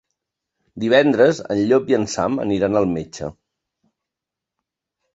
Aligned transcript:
Divendres 0.83 1.41
en 1.57 1.61
Llop 1.73 1.93
i 1.93 1.97
en 1.99 2.09
Sam 2.15 2.41
aniran 2.49 2.83
al 2.83 2.91
metge. 2.97 3.33